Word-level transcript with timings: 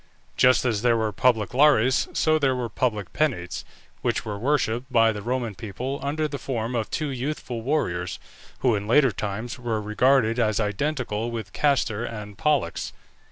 Just 0.35 0.65
as 0.65 0.81
there 0.81 0.97
were 0.97 1.11
public 1.11 1.53
Lares 1.53 2.07
so 2.11 2.39
there 2.39 2.55
were 2.55 2.69
public 2.69 3.13
Penates, 3.13 3.63
which 4.01 4.25
were 4.25 4.39
worshipped 4.39 4.91
by 4.91 5.11
the 5.11 5.21
Roman 5.21 5.53
people 5.53 5.99
under 6.01 6.27
the 6.27 6.39
form 6.39 6.73
of 6.73 6.89
two 6.89 7.09
youthful 7.09 7.61
warriors, 7.61 8.17
who, 8.61 8.73
in 8.73 8.87
later 8.87 9.11
times, 9.11 9.59
were 9.59 9.79
regarded 9.79 10.39
as 10.39 10.59
identical 10.59 11.29
with 11.29 11.53
Castor 11.53 12.03
and 12.03 12.35
Pollux. 12.35 12.93